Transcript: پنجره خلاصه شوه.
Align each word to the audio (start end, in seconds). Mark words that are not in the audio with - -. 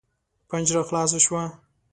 پنجره 0.49 0.81
خلاصه 0.83 1.19
شوه. 1.19 1.43